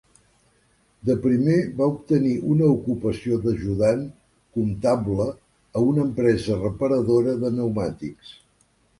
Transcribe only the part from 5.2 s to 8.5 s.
a una empresa reparadora de pneumàtics.